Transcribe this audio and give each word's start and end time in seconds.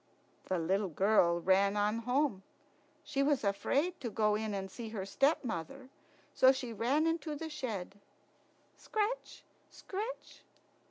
The 0.45 0.57
little 0.57 0.89
girl 0.89 1.39
ran 1.39 1.77
on 1.77 1.99
home. 1.99 2.41
She 3.03 3.21
was 3.21 3.43
afraid 3.43 3.99
to 3.99 4.09
go 4.09 4.33
in 4.33 4.55
and 4.55 4.71
see 4.71 4.89
her 4.89 5.05
stepmother, 5.05 5.89
so 6.33 6.51
she 6.51 6.73
ran 6.73 7.05
into 7.05 7.35
the 7.35 7.49
shed. 7.51 7.99
Scratch, 8.75 9.43
scratch! 9.69 10.41